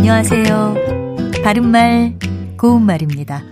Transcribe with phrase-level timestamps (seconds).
[0.00, 0.76] 안녕하세요.
[1.44, 2.18] 바른말,
[2.56, 3.42] 고운말입니다.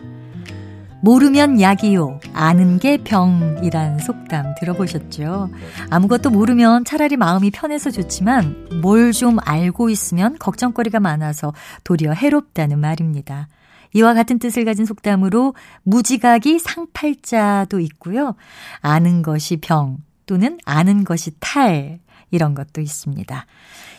[1.03, 2.21] 모르면 약이요.
[2.33, 5.51] 아는 게 병이란 속담 들어보셨죠?
[5.91, 11.53] 아무것도 모르면 차라리 마음이 편해서 좋지만 뭘 좀 알고 있으면 걱정거리가 많아서
[11.85, 13.49] 도리어 해롭다는 말입니다.
[13.93, 18.37] 이와 같은 뜻을 가진 속담으로 무지각이 상팔자도 있고요.
[18.81, 21.99] 아는 것이 병 또는 아는 것이 탈
[22.31, 23.47] 이런 것도 있습니다.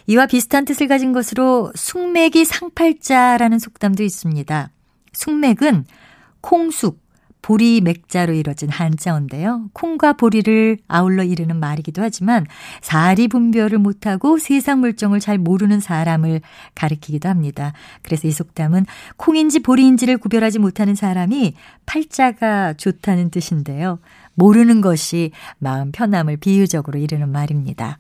[0.07, 4.69] 이와 비슷한 뜻을 가진 것으로 숙맥이 상팔자라는 속담도 있습니다.
[5.11, 5.85] 숙맥은
[6.41, 7.02] 콩숙,
[7.41, 9.70] 보리 맥자로 이뤄진 한자어인데요.
[9.73, 12.45] 콩과 보리를 아울러 이르는 말이기도 하지만
[12.81, 16.41] 사리 분별을 못하고 세상 물정을 잘 모르는 사람을
[16.75, 17.73] 가리키기도 합니다.
[18.02, 18.85] 그래서 이 속담은
[19.17, 21.53] 콩인지 보리인지를 구별하지 못하는 사람이
[21.85, 23.99] 팔자가 좋다는 뜻인데요.
[24.35, 27.99] 모르는 것이 마음 편함을 비유적으로 이르는 말입니다.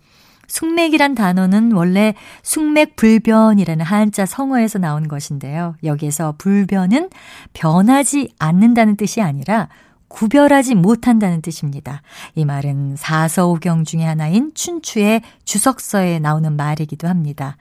[0.49, 5.75] 숙맥이란 단어는 원래 숙맥불변이라는 한자 성어에서 나온 것인데요.
[5.83, 7.09] 여기에서 불변은
[7.53, 9.69] 변하지 않는다는 뜻이 아니라
[10.09, 12.01] 구별하지 못한다는 뜻입니다.
[12.35, 17.55] 이 말은 사서오경 중의 하나인 춘추의 주석서에 나오는 말이기도 합니다.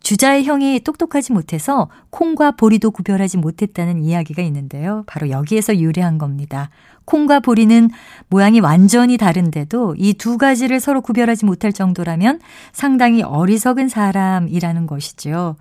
[0.00, 5.04] 주자의 형이 똑똑하지 못해서 콩과 보리도 구별하지 못했다는 이야기가 있는데요.
[5.06, 6.70] 바로 여기에서 유래한 겁니다.
[7.04, 7.88] 콩과 보리는
[8.28, 12.40] 모양이 완전히 다른데도 이 두 가지를 서로 구별하지 못할 정도라면
[12.72, 15.56] 상당히 어리석은 사람이라는 것이죠.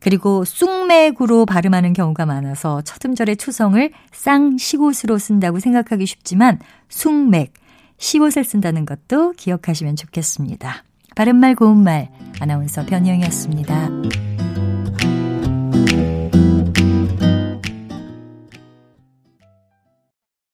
[0.00, 6.58] 그리고 쑥맥으로 발음하는 경우가 많아서 첫 음절의 초성을 쌍시옷으로 쓴다고 생각하기 쉽지만
[6.88, 7.52] 숭맥,
[7.98, 10.84] 시옷을 쓴다는 것도 기억하시면 좋겠습니다.
[11.14, 13.88] 바른말 고운말 아나운서 변희영이었습니다.